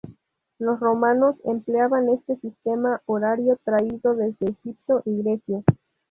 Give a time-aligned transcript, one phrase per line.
[0.57, 5.63] Los romanos empleaban este sistema horario traído desde Egipto y Grecia.